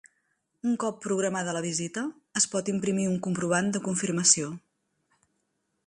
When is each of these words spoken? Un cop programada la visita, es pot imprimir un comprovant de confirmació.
Un 0.69 0.77
cop 0.83 0.95
programada 1.03 1.53
la 1.57 1.61
visita, 1.65 2.05
es 2.41 2.47
pot 2.55 2.73
imprimir 2.73 3.07
un 3.13 3.21
comprovant 3.27 3.71
de 3.77 3.83
confirmació. 3.91 4.53